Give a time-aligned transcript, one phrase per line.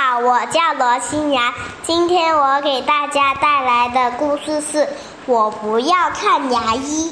[0.00, 1.52] 好，我叫罗新阳。
[1.82, 4.84] 今天我给大家带来的故事是
[5.26, 7.10] 《我不要看牙医》。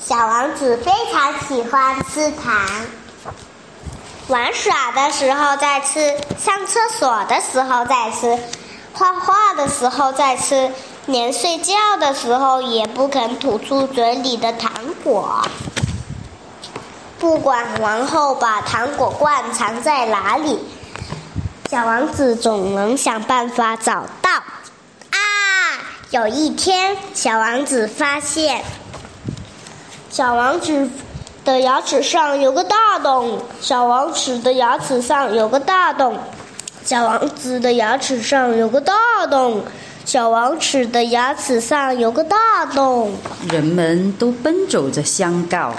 [0.00, 2.58] 小王子非常喜欢吃糖，
[4.28, 8.38] 玩耍的时候在吃，上厕所的时候在吃，
[8.94, 10.72] 画画的时候在吃，
[11.04, 14.72] 连睡觉的时候也不肯吐出嘴里的糖
[15.04, 15.42] 果。
[17.18, 20.58] 不管王后把糖果罐藏在哪里，
[21.72, 24.30] 小王子总能想办法找到。
[24.30, 25.16] 啊！
[26.10, 28.62] 有一天，小王子发现，
[30.10, 30.90] 小王子
[31.46, 33.40] 的牙齿上有个大洞。
[33.62, 36.18] 小王子的牙齿上有个大洞。
[36.84, 38.92] 小王子的牙齿上有个大
[39.30, 39.64] 洞。
[40.04, 43.14] 小王子的牙齿上有个大洞。
[43.50, 45.72] 人们都奔走着相告。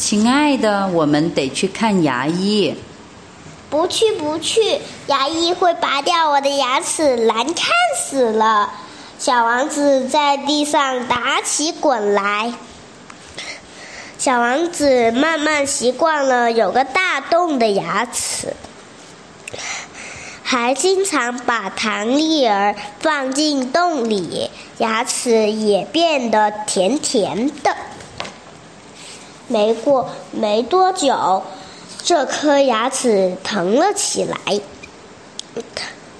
[0.00, 2.74] 亲爱的，我们得去看牙医。
[3.68, 7.68] 不去，不去，牙医会拔掉我的牙齿，难看
[8.02, 8.70] 死了。
[9.18, 12.54] 小王子在地上打起滚来。
[14.16, 18.54] 小王子慢慢习惯了有个大洞的牙齿，
[20.42, 27.76] 还经常把糖粒儿放进洞里，牙齿也变得甜甜的。
[29.50, 31.42] 没过没多久，
[32.04, 34.36] 这颗牙齿疼了起来，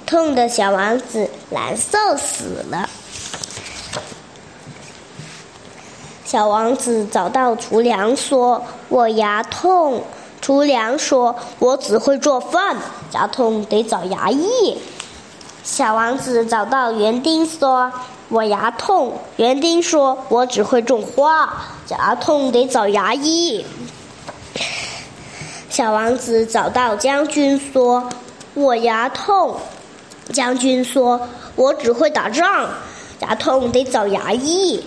[0.04, 2.90] 痛的小王子难受死了。
[6.24, 10.02] 小王子找到厨娘说：“我牙痛。”
[10.42, 12.76] 厨娘说：“我只会做饭，
[13.12, 14.76] 牙痛得找牙医。”
[15.62, 17.92] 小王子找到园丁说。
[18.30, 21.52] 我牙痛，园丁说：“我只会种花，
[21.88, 23.66] 牙痛得找牙医。”
[25.68, 28.08] 小王子找到将军说
[28.54, 29.56] ：“我牙痛。”
[30.32, 32.70] 将军说：“我只会打仗，
[33.18, 34.84] 牙痛得找牙医。”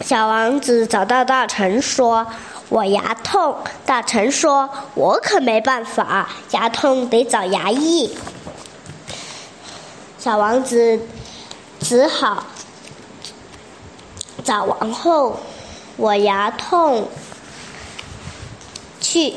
[0.00, 2.26] 小王子找到大臣说
[2.70, 3.54] ：“我牙痛。”
[3.84, 8.16] 大臣说：“我可没办法，牙痛得找牙医。”
[10.18, 10.98] 小王子。
[11.88, 12.44] 只好
[14.44, 15.38] 找王后。
[15.96, 17.08] 我牙痛，
[19.00, 19.34] 去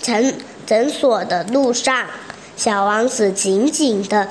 [0.00, 2.06] 诊诊所的路上，
[2.56, 4.28] 小王子紧紧的、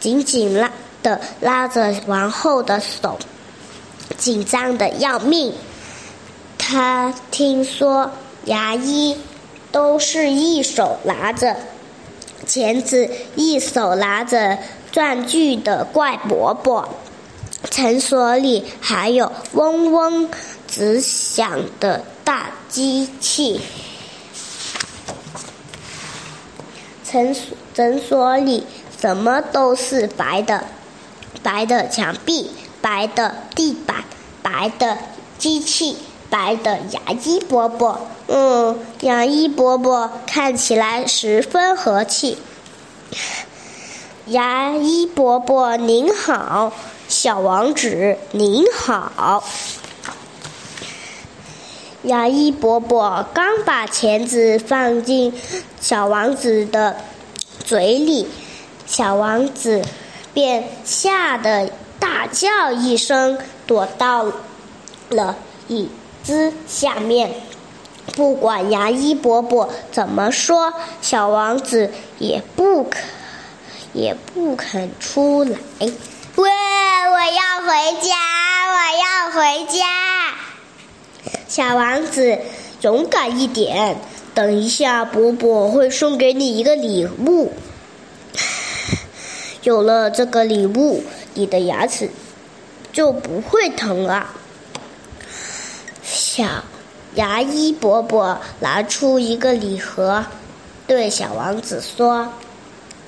[0.00, 0.70] 紧紧拉
[1.02, 3.18] 的拉着王后的手，
[4.16, 5.52] 紧张的要命。
[6.56, 8.12] 他听说
[8.44, 9.18] 牙医
[9.70, 11.54] 都是一手拿着
[12.46, 14.56] 钳子，一手拿着。
[14.90, 16.88] 转具的怪伯伯，
[17.70, 20.28] 诊所里还有嗡嗡
[20.66, 23.60] 直响的大机器。
[27.10, 28.66] 诊所诊所里
[29.00, 30.64] 什么都是白的，
[31.42, 32.50] 白的墙壁，
[32.80, 34.04] 白的地板，
[34.42, 34.98] 白的
[35.38, 35.96] 机器，
[36.28, 38.08] 白的牙医伯伯。
[38.26, 42.36] 嗯，牙医伯伯看起来十分和气。
[44.28, 46.70] 牙医伯伯您好，
[47.08, 49.42] 小王子您好。
[52.02, 55.32] 牙医伯伯刚把钳子放进
[55.80, 56.96] 小王子的
[57.64, 58.28] 嘴里，
[58.86, 59.80] 小王子
[60.34, 64.26] 便吓得大叫一声，躲到
[65.08, 65.36] 了
[65.68, 65.88] 椅
[66.22, 67.32] 子下面。
[68.14, 73.02] 不管牙医伯伯怎么说，小王子也不肯。
[73.98, 75.58] 也不肯出来。
[75.80, 75.90] 喂，
[76.38, 78.14] 我要回家，
[78.70, 79.84] 我要回家。
[81.48, 82.38] 小王子，
[82.82, 83.96] 勇敢一点。
[84.34, 87.52] 等一下，伯伯会送给你一个礼物。
[89.64, 91.02] 有了这个礼物，
[91.34, 92.08] 你的牙齿
[92.92, 94.28] 就不会疼了。
[96.04, 96.44] 小
[97.16, 100.24] 牙医伯伯拿出一个礼盒，
[100.86, 102.32] 对小王子说。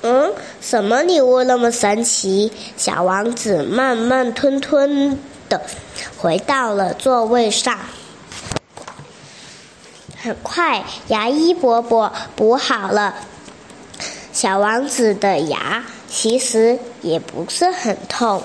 [0.03, 2.51] 嗯，什么礼物那么神奇？
[2.75, 5.61] 小王子慢慢吞吞的
[6.17, 7.77] 回到了座位上。
[10.17, 13.15] 很快，牙医伯伯补好了
[14.33, 18.41] 小王子的牙，其实也不是很痛。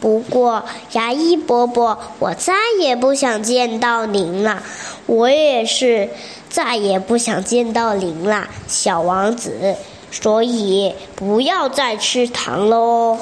[0.00, 4.62] 不过，牙医伯伯，我再也不想见到您了。
[5.06, 6.08] 我也是
[6.48, 9.76] 再也不想见到您了，小王子。
[10.10, 13.18] 所以不要再吃糖喽。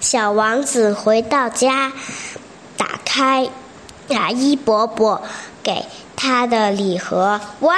[0.00, 1.92] 小王子回到家，
[2.76, 3.48] 打开
[4.08, 5.22] 牙医伯伯
[5.62, 5.86] 给
[6.16, 7.76] 他的礼盒，哇，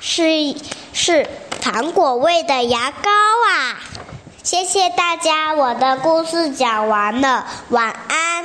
[0.00, 0.56] 是
[0.92, 1.28] 是
[1.60, 3.78] 糖果味的牙膏啊！
[4.42, 8.44] 谢谢大家，我的故事讲完了，晚安。